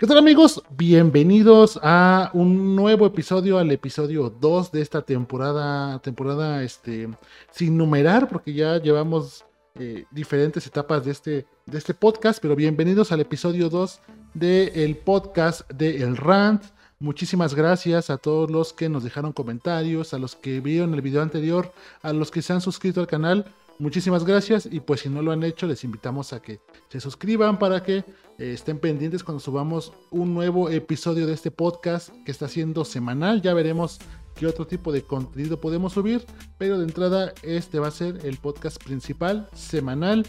[0.00, 0.62] ¿Qué tal amigos?
[0.70, 7.10] Bienvenidos a un nuevo episodio, al episodio 2 de esta temporada, temporada este,
[7.50, 9.44] sin numerar, porque ya llevamos
[9.74, 14.00] eh, diferentes etapas de este, de este podcast, pero bienvenidos al episodio 2
[14.32, 16.64] del podcast de El Rant.
[16.98, 21.20] Muchísimas gracias a todos los que nos dejaron comentarios, a los que vieron el video
[21.20, 23.52] anterior, a los que se han suscrito al canal.
[23.78, 27.58] Muchísimas gracias y pues si no lo han hecho les invitamos a que se suscriban
[27.58, 28.04] para que
[28.40, 33.42] eh, estén pendientes cuando subamos un nuevo episodio de este podcast que está siendo semanal.
[33.42, 33.98] Ya veremos
[34.34, 36.24] qué otro tipo de contenido podemos subir,
[36.56, 40.26] pero de entrada este va a ser el podcast principal semanal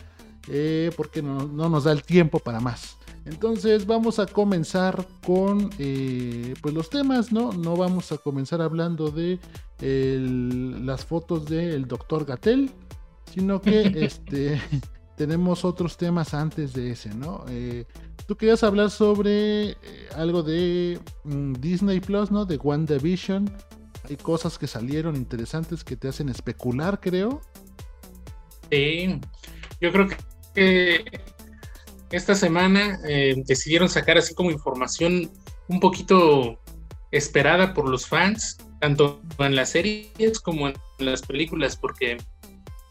[0.50, 2.98] eh, porque no, nos da el tiempo para más.
[3.24, 7.54] Entonces vamos a comenzar con eh, pues los temas, ¿no?
[7.54, 9.40] No vamos a comenzar hablando de
[9.80, 12.72] las fotos del doctor Gatel
[13.34, 14.62] sino que este,
[15.16, 17.46] tenemos otros temas antes de ese, ¿no?
[17.50, 17.86] Eh,
[18.28, 19.78] tú querías hablar sobre eh,
[20.16, 22.46] algo de mm, Disney Plus, ¿no?
[22.46, 23.52] De WandaVision.
[24.10, 27.42] Hay cosas que salieron interesantes que te hacen especular, creo.
[28.72, 29.20] Sí,
[29.80, 30.08] yo creo
[30.56, 31.06] que
[32.10, 35.30] esta semana eh, decidieron sacar así como información
[35.68, 36.60] un poquito
[37.12, 42.18] esperada por los fans, tanto en las series como en las películas, porque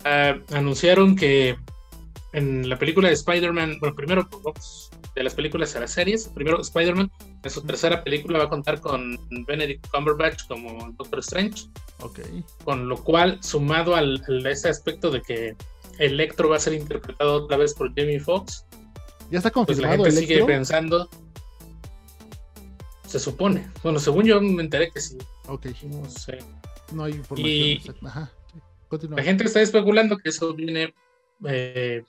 [0.04, 1.56] Ah, anunciaron que
[2.32, 4.28] en la película de Spider-Man, bueno, primero
[5.14, 7.10] de las películas a las series, primero Spider-Man,
[7.42, 11.66] en su tercera película va a contar con Benedict Cumberbatch como Doctor Strange.
[12.00, 12.20] Ok.
[12.64, 15.56] Con lo cual, sumado al, a ese aspecto de que
[15.98, 18.64] Electro va a ser interpretado otra vez por Jamie Foxx.
[19.30, 19.98] Ya está confirmado.
[19.98, 21.08] Pues la gente sigue pensando.
[23.06, 23.68] Se supone.
[23.82, 25.18] Bueno, según yo me enteré que sí.
[25.46, 25.66] Ok.
[25.84, 26.38] No sé.
[26.92, 27.96] No hay información.
[28.06, 28.32] Ajá.
[29.10, 30.94] La gente está especulando que eso viene
[31.46, 32.02] eh,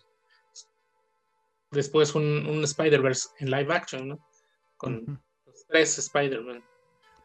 [1.72, 4.20] después un, Spider-Verse en live action, ¿no?
[4.78, 6.64] Con los tres Spider-Man.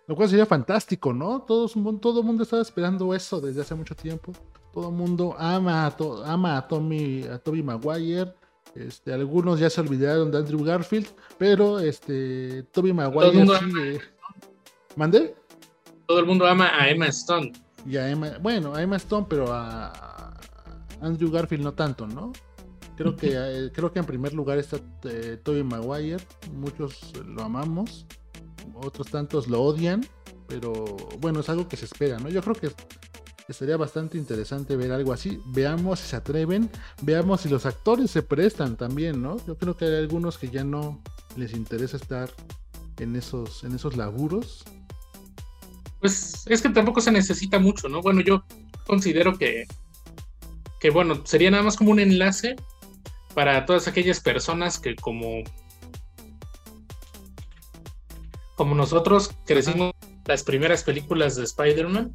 [0.07, 1.43] Lo cual sería fantástico, ¿no?
[1.43, 4.33] Todo, todo el mundo estaba esperando eso desde hace mucho tiempo.
[4.73, 8.33] Todo el mundo ama a, ama a Tommy, a Toby Maguire.
[8.75, 14.01] Este, algunos ya se olvidaron de Andrew Garfield, pero este, Toby Maguire sigue.
[14.95, 15.35] ¿Mande?
[16.07, 17.53] Todo el mundo ama a Emma Stone
[17.87, 20.35] y a Emma, bueno, a Emma Stone, pero a
[21.01, 22.33] Andrew Garfield no tanto, ¿no?
[22.97, 26.23] Creo que, eh, creo que en primer lugar está eh, Tobey Maguire,
[26.55, 28.07] muchos lo amamos,
[28.75, 30.07] otros tantos lo odian,
[30.49, 30.73] pero
[31.21, 32.29] bueno, es algo que se espera, ¿no?
[32.29, 32.71] Yo creo que
[33.49, 35.41] estaría bastante interesante ver algo así.
[35.47, 36.71] Veamos si se atreven,
[37.03, 39.37] veamos si los actores se prestan también, ¿no?
[39.47, 41.03] Yo creo que hay algunos que ya no
[41.37, 42.31] les interesa estar
[42.99, 44.65] en esos, en esos laburos
[46.01, 48.01] pues es que tampoco se necesita mucho, ¿no?
[48.01, 48.45] Bueno, yo
[48.87, 49.67] considero que,
[50.81, 52.57] que bueno, sería nada más como un enlace
[53.37, 55.45] para todas aquellas personas que como,
[58.57, 59.93] como nosotros crecimos
[60.25, 62.15] las primeras películas de Spider-Man,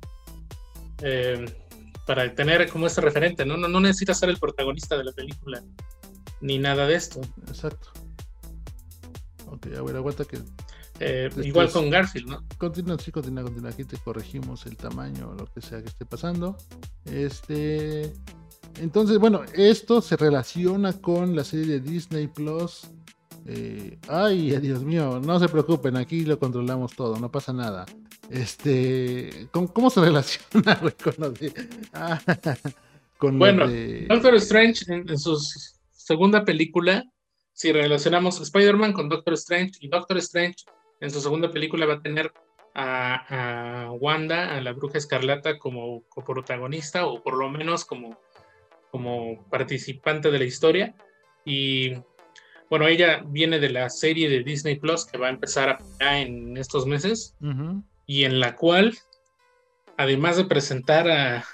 [1.04, 1.46] eh,
[2.08, 3.56] para tener como este referente, ¿no?
[3.56, 3.68] ¿no?
[3.68, 5.64] No necesitas ser el protagonista de la película,
[6.42, 7.22] ni nada de esto.
[7.48, 7.92] Exacto.
[9.46, 10.40] Ok, a ver, aguanta que
[11.00, 12.44] eh, igual con Garfield, ¿no?
[12.58, 13.70] Continúa, sí, continúa, continúa.
[13.70, 16.58] Aquí te corregimos el tamaño, lo que sea que esté pasando.
[17.06, 18.12] Este.
[18.80, 22.88] Entonces, bueno, esto se relaciona con la serie de Disney Plus.
[23.46, 27.86] Eh, ay, Dios mío, no se preocupen, aquí lo controlamos todo, no pasa nada.
[28.30, 31.54] Este, ¿cómo, se relaciona con lo de,
[31.94, 32.20] ah,
[33.18, 33.68] con bueno,
[34.08, 35.38] Doctor Strange en, su
[35.92, 37.04] segunda película,
[37.52, 40.64] si relacionamos Spider-Man con Doctor Strange y Doctor Strange
[41.02, 42.32] en su segunda película va a tener
[42.74, 48.18] a, Wanda, a la bruja escarlata, como protagonista o por lo menos como,
[48.92, 50.96] como participante de la historia.
[51.46, 51.94] Y
[52.70, 56.86] bueno, ella viene de la serie de Disney Plus que va a empezar en estos
[56.86, 57.36] meses
[58.06, 58.98] y en la cual,
[59.98, 61.46] además de presentar a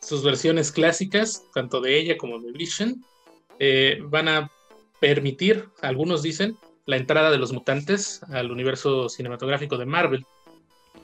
[0.00, 3.04] sus versiones clásicas, tanto de ella como de Vision,
[3.58, 4.50] eh, van a
[5.00, 6.56] permitir, algunos dicen,
[6.86, 10.24] la entrada de los mutantes al universo cinematográfico de Marvel,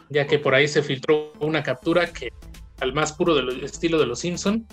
[0.08, 2.32] ya que por ahí se filtró una captura que,
[2.80, 4.66] al más puro del estilo de los Simpson,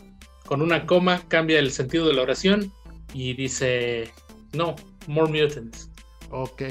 [0.51, 2.73] con una coma cambia el sentido de la oración
[3.13, 4.09] y dice,
[4.51, 4.75] no,
[5.07, 5.89] more mutants.
[6.29, 6.63] Ok,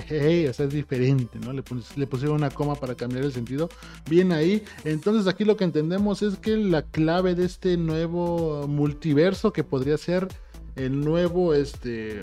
[0.51, 1.55] o sea, es diferente, ¿no?
[1.55, 1.63] Le,
[2.07, 3.71] pusieron una coma para cambiar el sentido.
[4.07, 4.63] Bien ahí.
[4.85, 9.97] Entonces aquí lo que entendemos es que la clave de este nuevo multiverso, que podría
[9.97, 10.29] ser
[10.77, 12.21] el nuevo, este,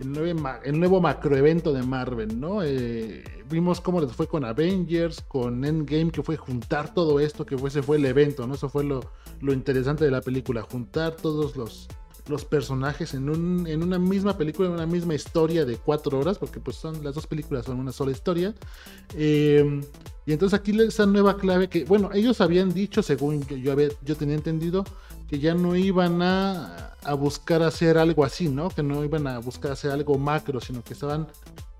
[0.00, 2.62] el, nuevo macroevento de Marvel, ¿no?
[2.62, 7.54] Eh, vimos cómo les fue con Avengers, con Endgame, que fue juntar todo esto, que
[7.54, 8.54] ese fue el evento, ¿no?
[8.54, 9.02] Eso fue lo,
[9.40, 11.88] interesante de la película, juntar todos los,
[12.26, 16.38] los personajes en, un, en una misma película, en una misma historia de cuatro horas,
[16.38, 18.54] porque pues son las dos películas son una sola historia.
[19.14, 19.82] Em,
[20.24, 24.16] y entonces aquí esa nueva clave que, bueno, ellos habían dicho, según yo, yo, yo
[24.16, 24.84] tenía entendido,
[25.28, 28.68] que ya no iban a, a, buscar hacer algo así, ¿no?
[28.70, 31.26] Que no iban a buscar hacer algo macro, sino que estaban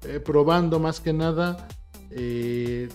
[0.05, 1.69] eh, probando más que nada
[2.11, 2.89] eh,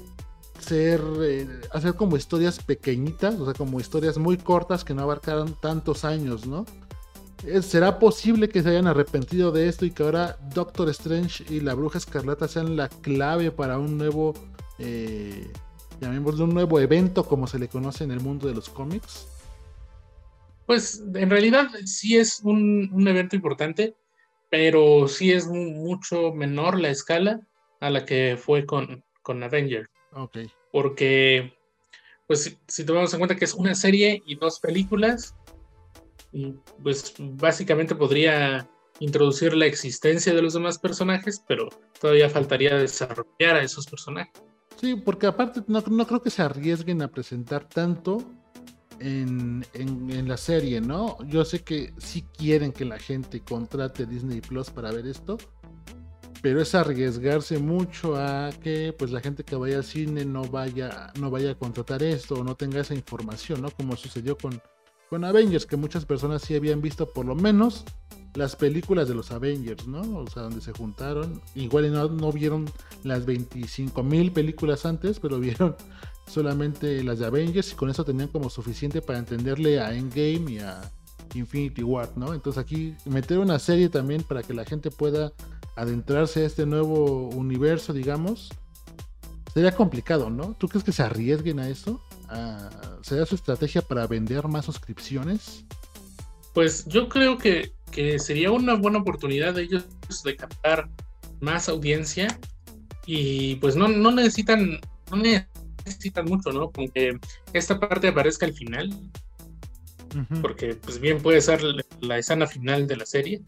[0.60, 5.56] ser, eh, hacer como historias pequeñitas, o sea, como historias muy cortas que no abarcaran
[5.60, 6.66] tantos años, ¿no?
[7.62, 11.76] ¿Será posible que se hayan arrepentido de esto y que ahora Doctor Strange y la
[11.76, 14.34] Bruja Escarlata sean la clave para un nuevo,
[14.80, 15.52] eh,
[16.02, 19.28] llamémoslo un nuevo evento como se le conoce en el mundo de los cómics?
[20.66, 23.96] Pues en realidad sí es un evento importante,
[24.50, 27.42] pero sí es mucho menor la escala
[27.80, 29.90] a la que fue con, con Avengers.
[30.14, 30.38] Ok.
[30.72, 31.54] Porque,
[32.28, 35.36] pues, si tomamos en cuenta que es una serie y dos películas,
[36.32, 36.54] y
[36.84, 43.64] pues básicamente podría introducir la existencia de los demás personajes, pero todavía faltaría desarrollar a
[43.64, 44.34] esos personajes.
[44.76, 48.20] Sí, porque aparte no, no creo que se arriesguen a presentar tanto
[49.00, 51.18] en, la serie, ¿no?
[51.26, 55.38] Yo sé que sí quieren que la gente contrate Disney Plus para ver esto,
[56.42, 61.12] pero es arriesgarse mucho a que pues la gente que vaya al cine no vaya,
[61.20, 63.72] no vaya a contratar esto o no tenga esa información, ¿no?
[63.72, 64.62] Como sucedió con,
[65.10, 67.86] con Avengers, que muchas personas sí habían visto por lo menos
[68.36, 70.02] las películas de los Avengers, ¿no?
[70.20, 71.42] O sea, donde se juntaron.
[71.56, 72.70] Igual no, no vieron
[73.04, 75.76] las 25 mil películas antes, pero vieron
[76.28, 80.60] solamente las de Avengers y con eso tenían como suficiente para entenderle a Endgame y
[80.60, 80.92] a
[81.34, 82.34] Infinity War, ¿no?
[82.34, 85.34] Entonces aquí meter una serie también para que la gente pueda
[85.76, 88.50] adentrarse a este nuevo universo, digamos,
[89.54, 90.56] sería complicado, ¿no?
[90.58, 92.02] ¿Tú crees que se arriesguen a eso?
[93.02, 95.64] ¿Sería su estrategia para vender más suscripciones?
[96.54, 99.86] Pues yo creo que, que sería una buena oportunidad de ellos
[100.24, 100.90] de captar
[101.40, 102.40] más audiencia
[103.06, 104.80] y pues no, no necesitan
[105.12, 105.57] no necesitan
[106.26, 106.72] mucho, ¿no?
[106.72, 107.18] Con que
[107.54, 108.90] esta parte aparezca al final,
[110.42, 111.62] porque pues bien puede ser
[112.00, 113.42] la, escena final de la serie.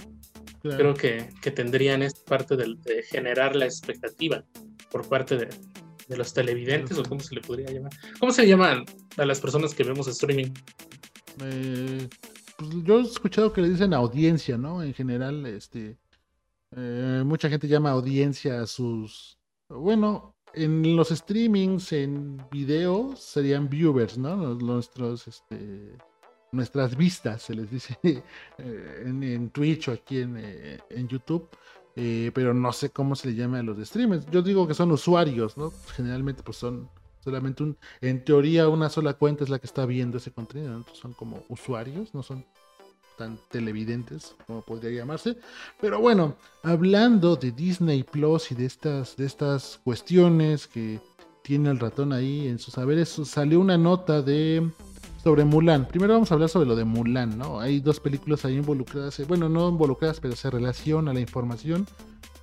[0.62, 4.44] Creo que, que, tendrían esta parte de, generar la expectativa
[4.92, 5.50] por parte de,
[6.10, 7.92] de los televidentes, o cómo se le podría llamar.
[8.20, 8.84] ¿Cómo se llaman
[9.18, 10.52] a las personas que vemos streaming?
[11.42, 12.10] Eh,
[12.58, 14.84] pues yo he escuchado que le dicen audiencia, ¿no?
[14.84, 15.98] En general, este,
[16.76, 19.40] eh, mucha gente llama audiencia a sus,
[19.70, 24.56] bueno, en los streamings, en video, serían viewers, ¿no?
[24.56, 25.98] Nuestros, este,
[26.52, 31.50] nuestras vistas, se les dice eh, en, Twitch o aquí en, eh, YouTube.
[31.96, 34.26] Eh, pero no sé cómo se le llama a los streamers.
[34.32, 35.74] Yo digo que son usuarios, ¿no?
[35.96, 40.18] Generalmente pues son solamente un, en teoría una sola cuenta es la que está viendo
[40.18, 42.46] ese contenido, Entonces son como usuarios, no son
[43.20, 45.36] tan televidentes como podría llamarse.
[45.82, 51.00] Pero bueno, hablando de Disney Plus y de estas, de estas cuestiones que
[51.44, 54.72] tiene el ratón ahí en sus saberes, salió una nota de
[55.22, 55.86] sobre Mulan.
[55.86, 57.60] Primero vamos a hablar sobre lo de Mulan, ¿no?
[57.60, 61.86] Hay dos películas ahí involucradas, eh, bueno, no involucradas, pero se relaciona la información.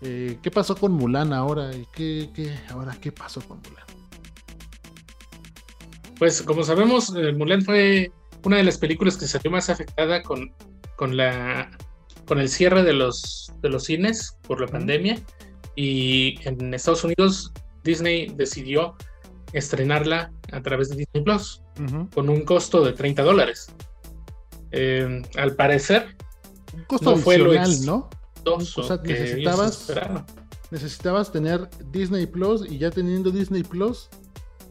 [0.02, 1.70] Eh, ¿Qué pasó con Mulan ahora?
[1.94, 3.86] ¿Qué, qué, ahora qué pasó con Mulan?
[6.18, 8.12] Pues como sabemos, eh, Mulan fue
[8.46, 10.52] una de las películas que salió más afectada con,
[10.96, 11.70] con, la,
[12.26, 15.20] con el cierre de los, de los cines por la pandemia.
[15.74, 17.52] Y en Estados Unidos,
[17.84, 18.96] Disney decidió
[19.52, 21.62] estrenarla a través de Disney Plus
[22.14, 23.68] con un costo de 30 dólares.
[24.72, 26.16] Eh, al parecer,
[26.74, 27.52] un costo no fue lo
[27.84, 28.10] ¿no?
[28.44, 29.92] O sea, necesitabas,
[30.70, 34.08] necesitabas tener Disney Plus y ya teniendo Disney Plus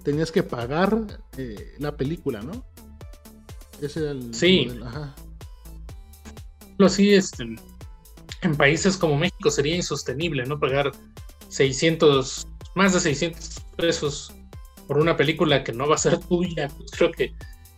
[0.04, 2.66] tenías que pagar eh, la película, ¿no?
[3.82, 4.72] Ese era el sí.
[4.84, 5.16] Ajá.
[6.90, 7.44] Sí, este,
[8.42, 10.60] en países como México sería insostenible, ¿no?
[10.60, 10.92] Pagar
[11.50, 14.34] 600, más de 600 pesos
[14.88, 17.34] por una película que no va a ser tuya, pues creo que,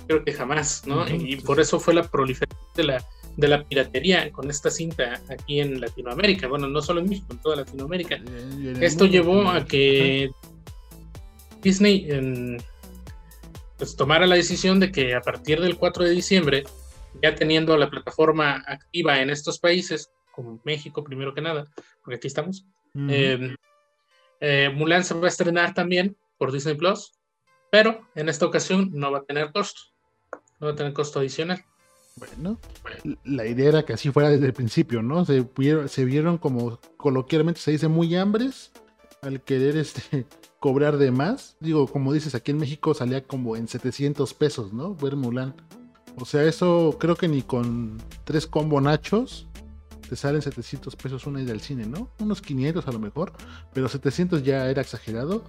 [0.07, 1.07] creo que jamás, ¿no?
[1.07, 3.05] y por eso fue la proliferación de la,
[3.37, 7.37] de la piratería con esta cinta aquí en Latinoamérica, bueno, no solo en México, en
[7.39, 8.19] toda Latinoamérica.
[8.81, 10.29] Esto llevó a que
[11.61, 12.07] Disney
[13.77, 16.63] pues, tomara la decisión de que a partir del 4 de diciembre,
[17.21, 21.65] ya teniendo la plataforma activa en estos países, como México primero que nada,
[22.03, 23.55] porque aquí estamos, em,
[24.39, 27.13] eh, Mulan se va a estrenar también por Disney Plus,
[27.71, 29.81] pero en esta ocasión no va a tener costo,
[30.59, 31.63] no va a tener costo adicional.
[32.15, 32.59] Bueno,
[33.25, 35.23] la idea era que así fuera desde el principio, ¿no?
[35.25, 35.45] Se,
[35.87, 38.71] se vieron como coloquialmente se dice muy hambres
[39.21, 40.25] al querer este
[40.59, 41.57] cobrar de más.
[41.59, 44.95] Digo, como dices, aquí en México salía como en 700 pesos, ¿no?
[44.95, 45.55] Ver Mulan.
[46.19, 49.47] O sea, eso creo que ni con tres combo nachos
[50.07, 52.09] te salen 700 pesos una ida al cine, ¿no?
[52.19, 53.33] Unos 500 a lo mejor,
[53.73, 55.43] pero 700 ya era exagerado.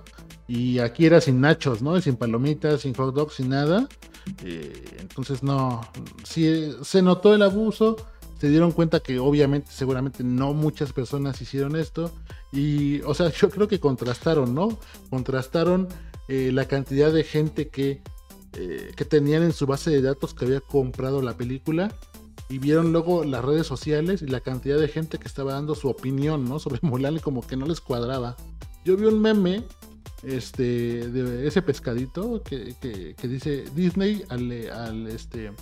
[0.46, 2.00] Y aquí era sin nachos, ¿no?
[2.00, 3.88] Sin palomitas, sin hot dogs, sin nada.
[4.44, 5.80] Eh, entonces no,
[6.24, 7.96] sí, se notó el abuso.
[8.40, 12.12] Se dieron cuenta que obviamente, seguramente no muchas personas hicieron esto.
[12.52, 14.78] Y, o sea, yo creo que contrastaron, ¿no?
[15.08, 15.88] Contrastaron
[16.28, 18.02] eh, la cantidad de gente que,
[18.54, 21.94] eh, que tenían en su base de datos que había comprado la película
[22.48, 25.88] y vieron luego las redes sociales y la cantidad de gente que estaba dando su
[25.88, 26.58] opinión, ¿no?
[26.58, 28.36] Sobre Mulan y como que no les cuadraba.
[28.84, 29.64] Yo vi un meme
[30.22, 32.74] este, de ese pescadito que,
[33.22, 35.52] dice Disney al, al, este,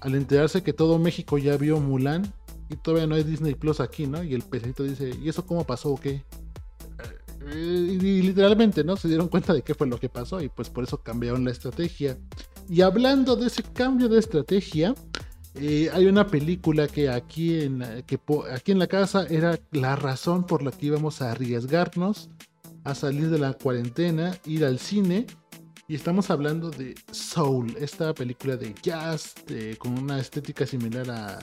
[0.00, 2.32] al enterarse que todo México ya vio Mulan
[2.68, 4.22] y todavía no hay Disney Plus aquí, ¿no?
[4.22, 6.24] Y el pescadito dice, ¿y eso cómo pasó o qué?
[7.48, 8.96] Eh, y, literalmente, ¿no?
[8.96, 11.50] Se dieron cuenta de qué fue lo que pasó y pues por eso cambiaron la
[11.50, 12.18] estrategia.
[12.68, 14.94] Y hablando de ese cambio de estrategia,
[15.54, 18.18] eh, hay una película que aquí, en, que
[18.52, 22.30] aquí en la casa era la razón por la que íbamos a arriesgarnos
[22.84, 25.26] a salir de la cuarentena, ir al cine.
[25.88, 29.34] Y estamos hablando de Soul, esta película de jazz
[29.78, 31.38] con una estética similar a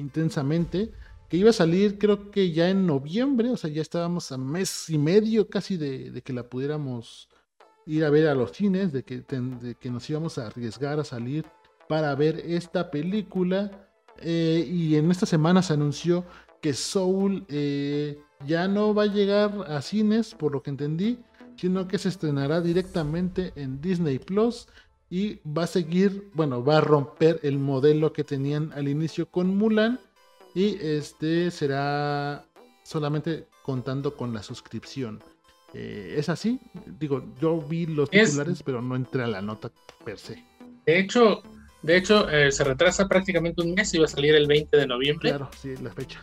[0.00, 0.92] Intensamente,
[1.30, 4.90] que iba a salir creo que ya en noviembre, o sea, ya estábamos a mes
[4.90, 7.28] y medio casi de, que la pudiéramos
[7.86, 9.22] ir a ver a los cines, de que,
[9.78, 11.46] que nos íbamos a arriesgar a salir
[11.88, 13.88] para ver esta película.
[14.18, 16.24] Eh, y en esta semana se anunció
[16.60, 21.20] que Soul eh, ya no va a llegar a cines, por lo que entendí,
[21.54, 24.66] sino que se estrenará directamente en Disney Plus
[25.08, 29.56] y va a seguir, bueno, va a romper el modelo que tenían al inicio con
[29.56, 30.00] Mulan
[30.54, 32.44] y este será
[32.82, 35.22] solamente contando con la suscripción.
[35.72, 36.58] Eh, es así,
[36.98, 39.70] digo, yo vi los titulares, pero no entré a la nota
[40.04, 40.44] per se.
[40.84, 41.42] De hecho,
[41.82, 44.86] de hecho, eh, se retrasa prácticamente un mes y va a salir el 20 de
[44.86, 45.30] noviembre.
[45.30, 46.20] Claro, sí, la fecha.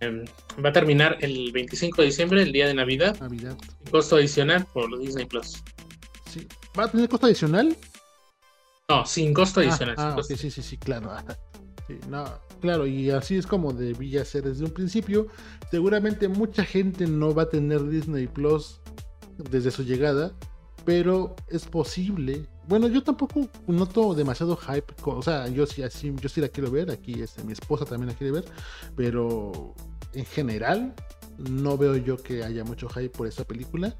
[0.00, 0.24] Em,
[0.64, 3.18] va a terminar el 25 de diciembre, el día de Navidad.
[3.20, 3.56] Navidad.
[3.90, 5.62] Costo adicional por los Disney Plus.
[6.30, 6.46] Sí.
[6.78, 7.76] ¿Va a tener costo adicional?
[8.88, 9.94] No, sin costo ah, adicional.
[9.98, 11.10] Ah, sí, sí, sí, claro.
[12.08, 12.24] No,
[12.60, 15.26] claro, y así es como debía ser desde un principio.
[15.70, 18.80] Seguramente mucha gente no va a tener Disney Plus
[19.50, 20.32] desde su llegada,
[20.84, 24.92] pero es posible bueno, yo tampoco noto demasiado hype.
[25.04, 25.82] O sea, yo sí,
[26.20, 26.90] yo sí la quiero ver.
[26.90, 28.44] Aquí este, mi esposa también la quiere ver.
[28.94, 29.74] Pero
[30.12, 30.94] en general,
[31.38, 33.96] no veo yo que haya mucho hype por esta película.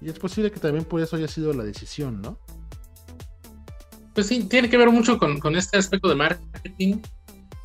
[0.00, 2.40] Y es posible que también por eso haya sido la decisión, ¿no?
[4.14, 6.49] Pues sí, tiene que ver mucho con, con este aspecto de marketing.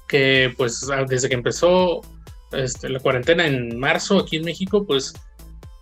[0.07, 2.01] Que pues desde que empezó
[2.51, 5.13] este, la cuarentena en marzo aquí en México, pues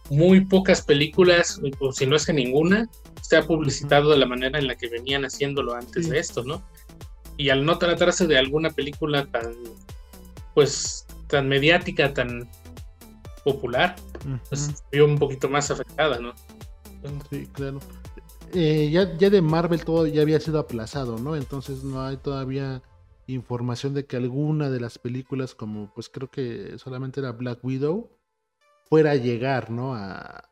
[0.10, 1.60] muy pocas películas,
[1.94, 2.90] si no es que ninguna,
[3.22, 6.64] se ha publicitado de la manera en la que venían haciéndolo antes de esto, ¿no?
[7.38, 9.56] Y al no tratarse de alguna película tan,
[10.54, 12.50] pues, tan mediática, tan
[13.44, 13.96] popular,
[14.50, 16.34] pues vio un poquito más afectada, ¿no?
[17.30, 17.80] Sí, claro.
[18.54, 21.36] Eh, ya, ya de Marvel todo ya había sido aplazado, ¿no?
[21.36, 22.82] Entonces no hay todavía
[23.28, 28.10] información de que alguna de las películas, como pues creo que solamente era Black Widow,
[28.90, 29.96] fuera a llegar, ¿no?
[29.96, 30.50] a,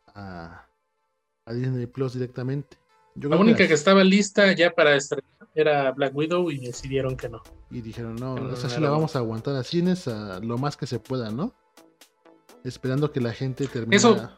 [1.46, 2.78] a Disney Plus directamente.
[3.16, 7.42] la única que, estaba lista ya para estrenar era Black Widow y decidieron que no.
[7.70, 10.78] Y dijeron, no, no esa sí la vamos a aguantar a cines a lo más
[10.78, 11.54] que se pueda, ¿no?
[12.63, 13.96] Esperando que la gente termine.
[13.96, 14.30] Eso.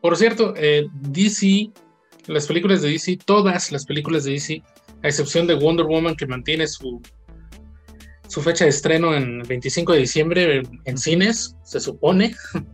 [0.00, 1.70] Por cierto, eh, DC,
[2.26, 4.62] las películas de DC, todas las películas de DC,
[5.02, 7.00] a excepción de Wonder Woman que mantiene su,
[8.28, 12.34] su fecha de estreno en 25 de diciembre en, cines, se supone.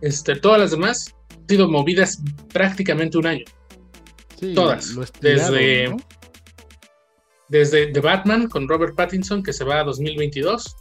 [0.00, 1.12] Este, todas las demás
[1.48, 2.22] sido movidas
[2.52, 3.44] prácticamente un año.
[4.54, 4.94] Todas.
[5.20, 5.94] desde,
[7.48, 10.76] desde The Batman con Robert Pattinson, que se va a 2022,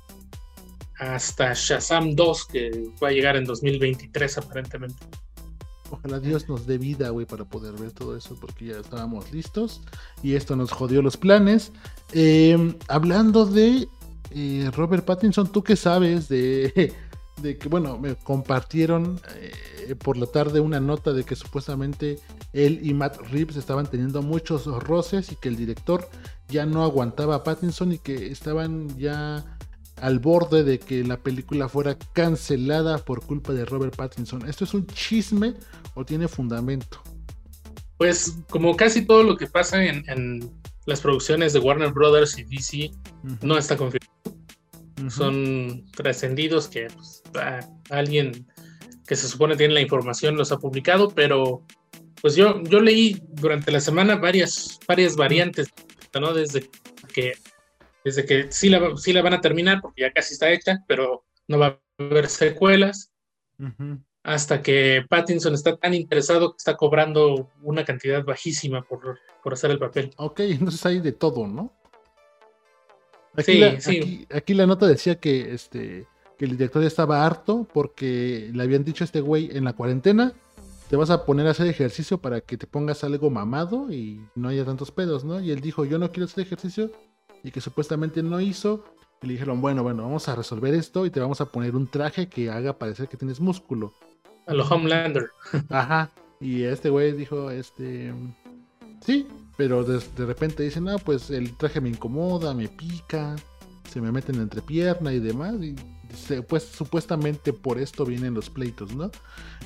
[1.00, 5.06] hasta Shazam 2, que va a llegar en 2023 aparentemente.
[5.94, 9.82] Ojalá Dios nos dé vida, güey, para poder ver todo eso, porque ya estábamos listos
[10.24, 11.72] y esto nos jodió los planes.
[12.14, 13.88] Eh, hablando de
[14.32, 16.94] eh, Robert Pattinson, ¿tú qué sabes de
[17.42, 22.20] de que, bueno, me compartieron eh, por la tarde una nota de que supuestamente
[22.54, 26.08] él y Matt Reeves estaban teniendo muchos roces y que el director
[26.48, 29.58] ya no aguantaba a Pattinson y que estaban ya
[29.98, 34.48] al borde de que la película fuera cancelada por culpa de Robert Pattinson.
[34.48, 35.54] ¿Esto es un chisme
[35.94, 37.02] o tiene fundamento?
[37.98, 40.52] Pues como casi todo lo que pasa en,
[40.86, 42.92] las producciones de Warner Brothers y DC,
[43.42, 44.14] no está confirmado
[45.10, 47.24] son trascendidos que pues,
[47.90, 48.48] alguien
[49.08, 51.66] que se supone tiene la información los ha publicado, pero
[52.22, 55.68] pues yo, yo leí durante la semana varias, varias variantes,
[56.20, 56.34] ¿no?
[56.34, 56.70] Desde
[57.14, 57.34] que,
[58.04, 61.26] desde que sí la, sí la van a terminar, porque ya casi está hecha, pero
[61.48, 63.12] no va a haber secuelas.
[64.24, 69.72] Hasta que Pattinson está tan interesado que está cobrando una cantidad bajísima por, por hacer
[69.72, 70.12] el papel.
[70.18, 71.74] Ok, entonces hay de todo, ¿no?
[73.36, 73.80] Aquí, la,
[74.32, 76.08] Aquí, la nota decía que, este,
[76.38, 80.34] que el director estaba harto porque le habían dicho a este güey en la cuarentena,
[80.90, 84.50] te vas a poner a hacer ejercicio para que te pongas algo mamado y no
[84.50, 85.40] haya tantos pedos, ¿no?
[85.40, 86.92] Y él dijo, yo no quiero hacer ejercicio
[87.44, 88.84] y que supuestamente no hizo.
[89.22, 91.88] Y le dijeron, bueno, bueno, vamos a resolver esto y te vamos a poner un
[91.88, 93.94] traje que haga parecer que tienes músculo.
[94.48, 95.30] A lo Homelander.
[95.70, 96.12] Ajá.
[96.40, 98.14] Y este güey dijo, este,
[99.06, 103.36] sí, pero de, repente dicen, no, pues el traje me incomoda, me pica,
[103.90, 105.56] se me mete en la entrepierna y demás.
[105.62, 105.76] Y
[106.48, 109.10] pues supuestamente por esto vienen los pleitos, ¿no?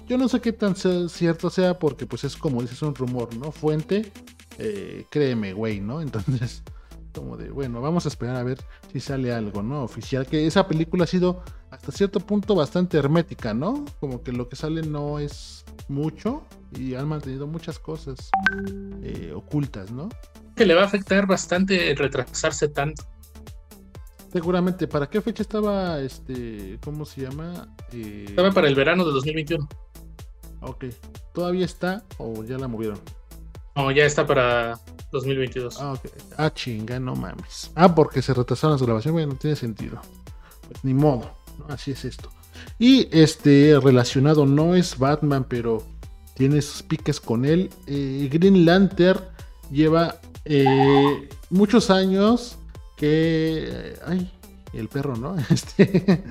[0.07, 3.51] Yo no sé qué tan cierto sea porque pues es como dices un rumor, ¿no?
[3.51, 4.12] Fuente,
[4.60, 6.01] eh, créeme, güey, ¿no?
[6.01, 6.63] Entonces,
[7.17, 8.59] como de, bueno, vamos a esperar a ver
[8.91, 9.83] si sale algo, ¿no?
[9.83, 13.86] Oficial, que esa película ha sido hasta cierto punto bastante hermética, ¿no?
[14.00, 16.43] Como que lo que sale no es mucho
[16.77, 18.29] y han mantenido muchas cosas
[19.01, 20.09] eh, ocultas, ¿no?
[20.55, 23.03] Que le va a afectar bastante retrasarse tanto.
[24.31, 27.75] Seguramente, ¿para qué fecha estaba este, cómo se llama?
[27.91, 29.67] Eh, estaba para el verano de 2021.
[30.62, 30.86] Ok,
[31.33, 33.00] ¿todavía está o ya la movieron?
[33.77, 34.79] No, ya está para
[35.12, 35.79] 2022.
[35.79, 36.12] Ah, okay.
[36.36, 37.72] ah chinga, no mames.
[37.75, 40.01] Ah, porque se retrasaron las grabaciones, bueno, no tiene sentido.
[40.67, 41.31] Pues, ni modo,
[41.69, 42.31] así es esto.
[42.79, 45.84] Y este relacionado no es Batman, pero
[46.34, 47.69] tiene sus piques con él.
[47.86, 49.22] Eh, Green Lantern
[49.72, 52.57] lleva eh, muchos años
[52.96, 53.93] que...
[54.07, 54.31] Ay,
[54.74, 55.36] el perro, ¿no?
[55.51, 56.24] Este,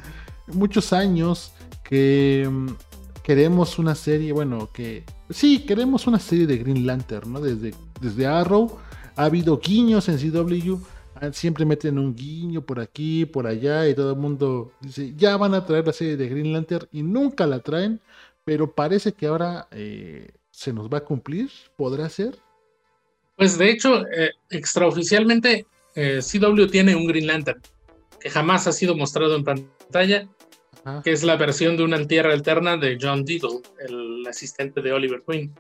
[0.48, 1.52] muchos años
[1.84, 2.66] que mm,
[3.26, 5.04] queremos una serie, bueno, que...
[5.28, 7.40] Sí, queremos una serie de Green Lantern, ¿no?
[7.40, 8.78] Desde, desde Arrow
[9.16, 10.76] ha habido guiños en CW,
[11.16, 15.36] ah, siempre meten un guiño por aquí, por allá, y todo el mundo dice, ya
[15.36, 18.00] van a traer la serie de Green Lantern y nunca la traen
[18.46, 22.38] pero parece que ahora eh, se nos va a cumplir, ¿podrá ser?
[23.34, 27.60] Pues de hecho, eh, extraoficialmente, eh, CW tiene un Green Lantern
[28.20, 30.28] que jamás ha sido mostrado en pantalla,
[31.02, 35.22] que es la versión de una tierra alterna de John Deagle, el asistente de Oliver
[35.26, 35.54] Queen.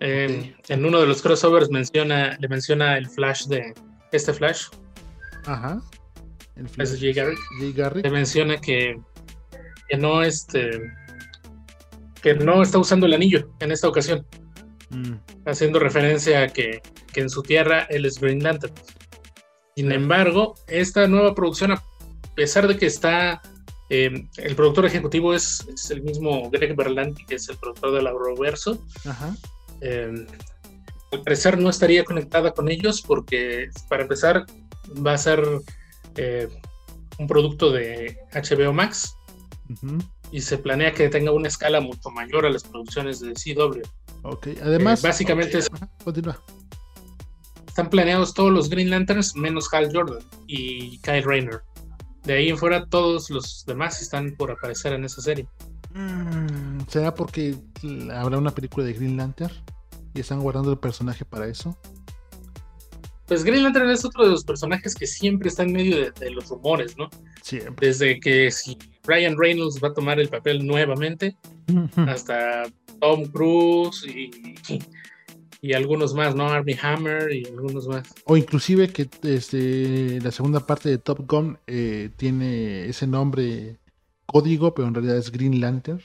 [0.00, 3.72] En uno de los crossovers menciona, le menciona el Flash de
[4.12, 4.66] este Flash.
[5.46, 5.80] Ajá.
[6.56, 7.02] El Flash.
[7.02, 8.04] Es Garrett.
[8.04, 9.00] Le menciona que,
[9.88, 10.82] que no este
[12.26, 14.26] que no está usando el anillo en esta ocasión,
[14.90, 15.12] mm.
[15.46, 16.82] haciendo referencia a que,
[17.14, 18.74] en su tierra él es Green Lantern.
[19.76, 21.82] Sin embargo, esta nueva producción, a
[22.34, 23.40] pesar de que está,
[23.88, 28.10] em, el productor ejecutivo es, el mismo Greg Berlanti, que es el productor de la
[28.10, 28.78] Roverso,
[29.80, 30.26] em,
[31.12, 34.44] al parecer no estaría conectada con ellos porque, para empezar,
[35.06, 35.42] va a ser
[36.16, 36.48] eh,
[37.18, 39.16] un producto de HBO Max
[40.30, 43.82] y se planea que tenga una escala mucho mayor a las producciones de CW.
[44.22, 45.02] Ok, además.
[45.02, 45.60] Eh, básicamente
[46.04, 46.42] continúa.
[47.66, 51.62] Están planeados todos los Green Lanterns menos Hal Jordan y Kyle Rayner.
[52.26, 55.46] De ahí en fuera, todos los demás están por aparecer en esa serie.
[55.94, 57.56] Mm, ¿Será porque
[58.12, 59.54] habrá una película de Green Lantern
[60.12, 61.78] y están guardando el personaje para eso?
[63.26, 66.48] Pues Green Lantern es otro de los personajes que siempre está en medio de, los
[66.48, 67.08] rumores, ¿no?
[67.42, 67.88] Siempre.
[67.88, 71.36] Desde que si Ryan Reynolds va a tomar el papel nuevamente,
[72.08, 72.64] hasta
[73.00, 74.30] Tom Cruise y,
[74.68, 74.82] y,
[75.72, 76.48] algunos más, ¿no?
[76.48, 78.14] Army Hammer y algunos más.
[78.24, 83.78] O inclusive que este, la segunda parte de Top Gun eh, tiene ese nombre
[84.26, 86.02] código, pero en realidad es Green Lantern.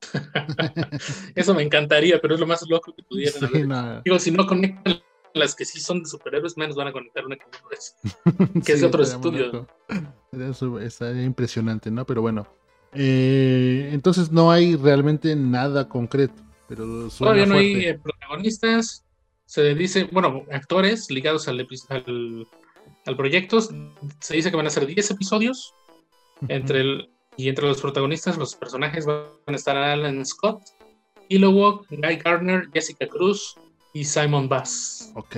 [1.34, 5.02] Eso me encantaría, pero es lo más loco que pudieran Digo, si no conectan
[5.34, 7.96] las que sí son de superhéroes, menos van a conectar una que no es.
[8.64, 9.66] Que es de otro estudio.
[10.80, 12.04] Está impresionante, ¿no?
[12.06, 12.46] Pero bueno.
[12.92, 16.42] Eh, entonces no hay realmente nada concreto.
[16.70, 19.04] Pero Todavía no hay eh, protagonistas.
[19.44, 22.46] Se dice, bueno, actores ligados al, al,
[23.06, 23.60] al, proyecto.
[24.20, 25.74] Se dice que van a ser 10 episodios.
[26.46, 30.62] Entre el, y entre los protagonistas, los personajes van a estar Alan Scott,
[31.28, 33.56] Walk, Guy Gardner, Jessica Cruz,
[33.92, 35.10] y Simon Bass.
[35.14, 35.36] Ok.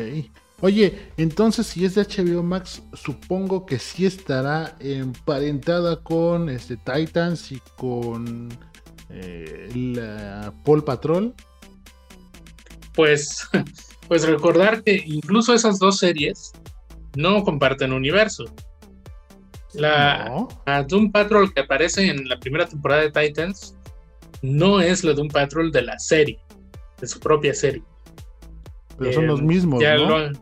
[0.60, 7.50] Oye, entonces si es de HBO Max, supongo que sí estará emparentada con este Titans
[7.50, 8.50] y con
[9.12, 11.34] eh, la Paul Patrol.
[12.94, 13.48] Pues,
[14.08, 16.52] pues recordar que incluso esas dos series
[17.14, 18.44] no comparten universo.
[19.74, 20.46] La,
[20.86, 23.74] Doom Patrol que aparece en la primera temporada de Titans
[24.42, 26.38] no es la Doom Patrol de la serie.
[27.00, 27.82] de su propia serie.
[28.98, 30.32] Pero son los em, mismos, ¿no?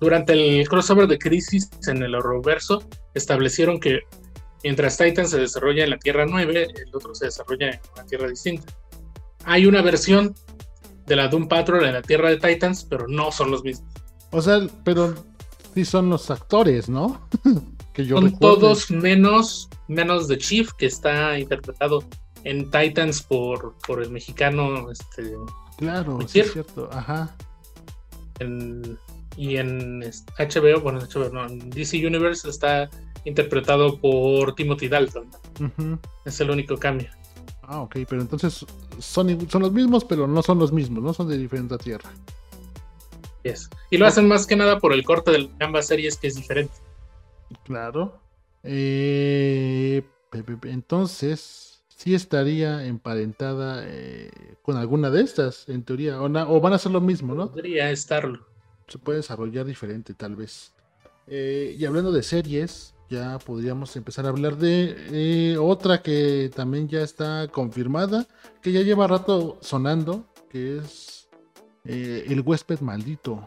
[0.00, 2.82] durante el crossover de Crisis en el Horrorverso,
[3.14, 4.00] establecieron que
[4.62, 8.28] mientras Titan se desarrolla en la Tierra 9, el otro se desarrolla en una Tierra
[8.28, 8.72] distinta.
[9.44, 10.34] Hay una versión
[11.06, 13.92] de la Doom Patrol en la Tierra de Titans, pero no son los mismos.
[14.30, 15.14] O sea, pero
[15.74, 17.28] sí son los actores, ¿no?
[17.92, 22.04] que yo son todos menos, menos de Chief, que está interpretado
[22.44, 24.90] en Titans por, por el mexicano.
[24.90, 25.34] Este,
[25.76, 27.34] claro, sí es cierto, ajá.
[29.36, 32.88] y en HBO, bueno, HBO no, en DC Universe está
[33.24, 35.28] interpretado por Timothy Dalton.
[36.24, 37.10] Es el único cambio.
[37.62, 38.66] Ah, ok, pero entonces
[38.98, 42.10] son, son los mismos, pero no son los mismos, no son de diferente tierra.
[43.90, 46.74] Y lo hacen más que nada por el corte de ambas series que es diferente.
[47.64, 48.20] Claro.
[48.62, 50.02] Eh,
[50.64, 54.30] entonces, sí estaría emparentada eh,
[54.62, 56.20] con alguna de estas, en teoría.
[56.20, 57.50] O, van a ser lo mismo, ¿no?
[57.50, 58.46] Podría estarlo.
[58.86, 60.72] Se puede desarrollar diferente, tal vez.
[61.26, 67.02] Eh, y hablando de series, ya podríamos empezar a hablar de otra que también ya
[67.02, 68.26] está confirmada,
[68.62, 71.28] que ya lleva rato sonando, que es
[71.84, 73.44] eh, el huésped maldito.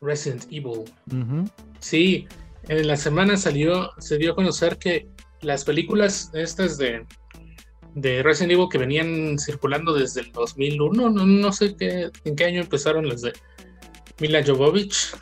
[0.00, 0.84] Resident Evil.
[1.80, 2.26] Sí,
[2.68, 5.08] en la semana salió, se dio a conocer que
[5.42, 7.04] las películas estas de,
[7.94, 12.44] de Resident Evil que venían circulando desde el 2001, no, no sé qué, en qué
[12.44, 13.32] año empezaron las de
[14.18, 15.12] Mila Jovovich.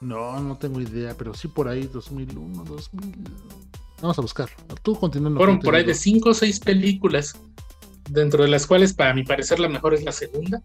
[0.00, 3.14] No, no tengo idea, pero sí por ahí 2001, 2000.
[4.00, 4.48] Vamos a buscar.
[4.82, 5.38] Tú continuando.
[5.38, 7.34] Fueron por ahí de 5 o 6 películas
[8.08, 10.62] dentro de las cuales para mi parecer la mejor es la segunda.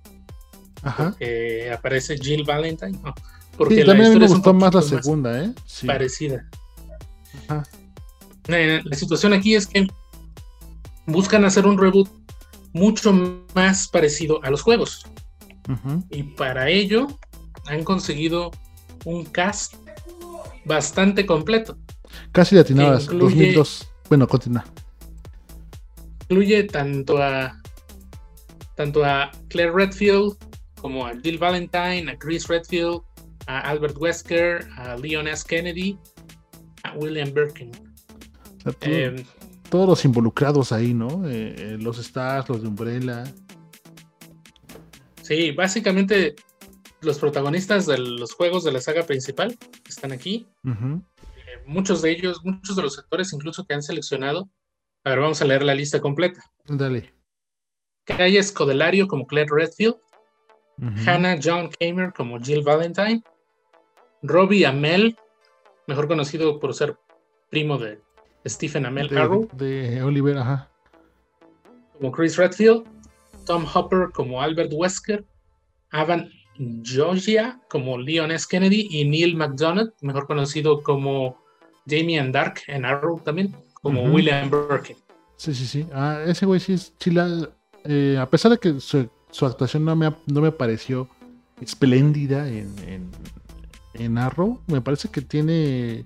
[0.83, 1.15] Ajá.
[1.73, 2.99] aparece Jill Valentine.
[3.57, 5.53] porque sí, también me gustó más la segunda, ¿eh?
[5.85, 6.47] Parecida.
[7.47, 7.63] Ajá.
[8.47, 9.87] Eh, la situación aquí es que
[11.07, 12.09] buscan hacer un reboot
[12.73, 13.13] mucho
[13.53, 15.05] más parecido a los juegos.
[16.11, 17.07] Y para ello
[17.65, 18.51] han conseguido
[19.05, 19.75] un cast
[20.65, 21.77] bastante completo.
[22.31, 23.87] Casi atinadas, incluye, 2002.
[24.09, 24.65] Bueno, continúa
[26.29, 27.61] incluye tanto a
[28.75, 30.35] tanto a Claire Redfield
[30.81, 33.01] como a Jill Valentine, a Chris Redfield,
[33.47, 35.43] a Albert Wesker, a Leon S.
[35.47, 35.97] Kennedy,
[36.83, 37.71] a William Birkin.
[38.81, 39.23] Em,
[39.69, 41.27] todos los involucrados ahí, ¿no?
[41.27, 43.23] Eh, eh, los stars, los de Umbrella.
[45.21, 46.35] Sí, básicamente
[47.05, 50.47] los protagonistas de los juegos de la saga principal están aquí.
[50.65, 54.49] Eh, muchos de ellos, muchos de los actores incluso que han seleccionado
[55.05, 56.43] a ver, vamos a leer la lista completa.
[56.65, 57.13] Dale.
[58.05, 59.97] Calle Scodelario como Claire Redfield.
[61.05, 63.23] Hannah John Kamer como Jill Valentine.
[64.23, 65.15] Robbie Amell,
[65.85, 66.97] mejor conocido por ser
[67.51, 68.01] primo de
[68.47, 69.47] Stephen Amell Arrow.
[69.53, 70.71] De Oliver, ajá.
[71.93, 72.83] Como Chris Redfield.
[73.45, 75.23] Tom Hopper como Albert Wesker.
[75.91, 76.31] Avan
[76.83, 78.45] Georgia como Leon S.
[78.49, 78.87] Kennedy.
[78.89, 81.37] Y Neil McDonough, mejor conocido como
[81.85, 83.53] Damien Dark en Arrow también
[83.85, 84.97] como William Birkin.
[85.37, 85.87] Sí, sí, sí.
[85.93, 87.49] Ah, ese güey sí es chila.
[87.83, 89.07] Eh, a pesar de que su,
[89.45, 91.07] actuación no me, no me pareció
[91.61, 93.11] espléndida en,
[93.93, 96.05] en, Arrow, me parece que tiene.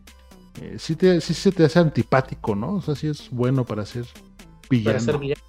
[0.62, 2.75] Eh, sí, te, sí se te hace antipático, ¿no?
[2.75, 4.05] O sea, sí es bueno para ser
[4.69, 4.95] villano.
[4.97, 5.41] Para ser villano.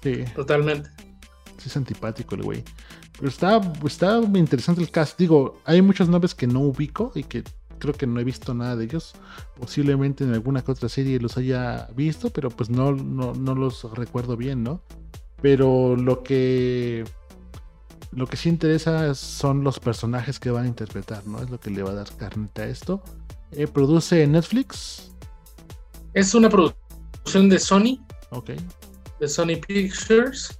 [0.00, 0.24] Sí.
[0.32, 0.90] Totalmente.
[1.58, 2.62] Sí es antipático el güey.
[3.16, 5.18] Pero está, está interesante el cast.
[5.18, 7.44] Digo, hay muchos nombres que no ubico y que
[7.78, 9.14] creo que no he visto nada de ellos.
[9.58, 14.36] Posiblemente en alguna que otra serie los haya visto, pero pues no, no, los recuerdo
[14.36, 14.82] bien, ¿no?
[15.40, 17.04] Pero lo que
[18.12, 21.42] lo que sí interesa son los personajes que van a interpretar, ¿no?
[21.42, 23.02] Es lo que le va a dar carnita a esto.
[23.50, 25.12] Eh, produce Netflix.
[26.14, 27.98] Es una producción de Sony.
[28.30, 28.50] Ok.
[29.20, 30.58] De Sony Pictures.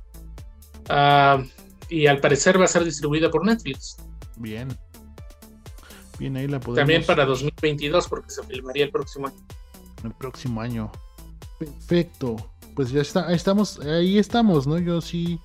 [0.89, 1.43] Ah,
[1.95, 3.97] y al parecer va a ser distribuida por Netflix.
[4.37, 4.77] Bien.
[6.19, 6.79] Bien, ahí la podemos...
[6.79, 9.37] También para 2022, porque se filmaría el próximo año.
[10.03, 10.91] El próximo año.
[11.59, 12.37] Perfecto.
[12.75, 14.79] Pues ya está, ahí estamos, ahí estamos, ¿no?
[14.79, 15.39] Yo sí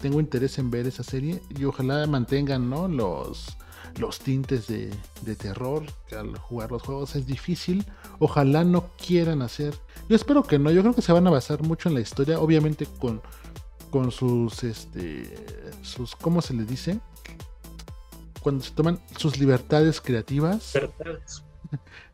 [0.00, 2.88] tengo interés en ver esa serie y ojalá mantengan, ¿no?
[2.88, 3.58] Los,
[3.98, 4.90] los tintes de,
[5.22, 7.84] de terror, que al jugar los juegos es difícil.
[8.18, 9.74] Ojalá no quieran hacer.
[10.08, 12.40] Yo espero que no, yo creo que se van a basar mucho en la historia,
[12.40, 13.20] obviamente con,
[13.94, 15.32] con sus, este,
[15.82, 16.98] sus, ¿cómo se le dice?
[18.40, 20.72] cuando se toman sus libertades creativas.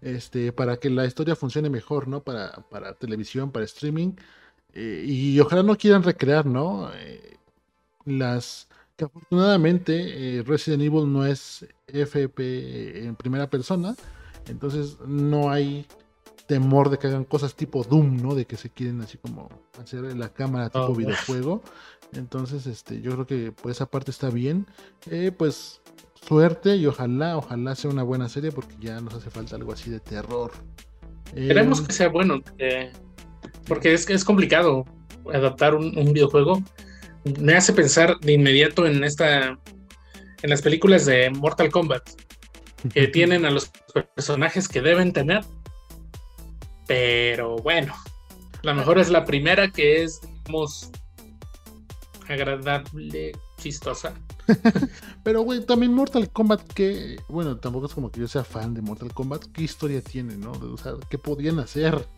[0.00, 2.22] Este, para que la historia funcione mejor, ¿no?
[2.22, 4.12] Para, para televisión, para streaming.
[4.72, 6.90] Eh, y ojalá no quieran recrear, ¿no?
[6.94, 7.36] Eh,
[8.06, 13.94] las que afortunadamente eh, Resident Evil no es FP en primera persona.
[14.46, 15.86] Entonces no hay
[16.50, 18.34] temor de que hagan cosas tipo Doom, ¿no?
[18.34, 19.48] De que se quieren así como
[19.80, 21.62] hacer la cámara tipo oh, videojuego.
[22.12, 24.66] Entonces, este, yo creo que por esa parte está bien.
[25.08, 25.80] Eh, pues
[26.26, 29.90] suerte y ojalá, ojalá sea una buena serie porque ya nos hace falta algo así
[29.90, 30.50] de terror.
[31.32, 32.42] Queremos que sea bueno,
[33.68, 34.84] porque es que es complicado
[35.32, 36.60] adaptar un, videojuego.
[37.40, 39.56] Me hace pensar de inmediato en esta,
[40.42, 42.10] en las películas de Mortal Kombat,
[42.92, 43.70] que tienen a los
[44.16, 45.44] personajes que deben tener,
[46.90, 47.94] pero bueno,
[48.62, 50.90] la mejor es la primera que es, digamos,
[52.29, 54.12] agradable, chistosa.
[55.22, 58.83] Pero, güey, también Mortal Kombat, que, bueno, tampoco es como que yo sea fan de
[58.83, 60.50] Mortal Kombat, ¿qué historia tiene, no?
[60.50, 62.09] O sea, ¿qué podían hacer?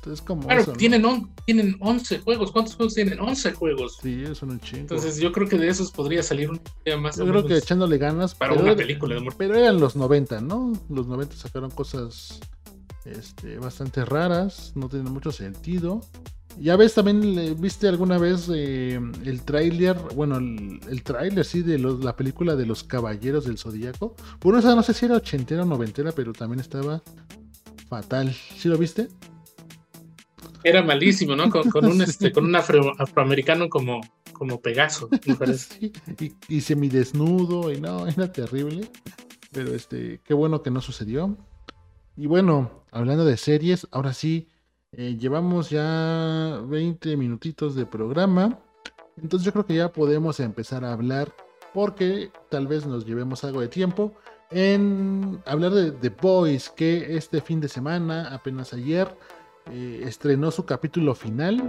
[0.00, 0.46] Entonces, como.
[0.46, 1.04] Claro, tienen,
[1.44, 2.50] tienen 11 juegos.
[2.52, 3.20] ¿Cuántos juegos tienen?
[3.20, 3.98] 11 juegos.
[4.02, 4.80] Sí, son un chingo.
[4.80, 7.18] Entonces, yo creo que de esos podría salir un día más.
[7.18, 8.34] Yo creo que echándole ganas.
[8.34, 10.72] Para una película de Pero eran los 90, ¿no?
[10.88, 12.40] Los 90 sacaron cosas
[13.04, 16.00] este, bastante raras, no tienen mucho sentido.
[16.58, 21.78] Ya ves, también viste alguna vez eh, el tráiler, bueno, el, el tráiler, sí, de
[21.78, 24.16] la película de los Caballeros del Zodíaco.
[24.40, 27.02] Bueno, esa no sé si era ochentera o noventera, pero también estaba
[27.88, 28.34] fatal.
[28.56, 29.08] ¿Sí lo viste?
[30.62, 31.50] Era malísimo, ¿no?
[31.50, 34.00] Con, un, este, con un afroamericano como,
[34.32, 35.92] como Pegaso, me parece.
[36.18, 38.88] y, y semidesnudo, y no, era terrible.
[39.52, 41.36] Pero este, qué bueno que no sucedió.
[42.16, 44.48] Y bueno, hablando de series, ahora sí,
[44.92, 48.58] eh, llevamos ya 20 minutitos de programa.
[49.16, 51.32] Entonces yo creo que ya podemos empezar a hablar
[51.72, 54.14] porque tal vez nos llevemos algo de tiempo
[54.50, 59.16] en hablar de The Boys que este fin de semana, apenas ayer,
[59.72, 61.62] eh, estrenó su capítulo final.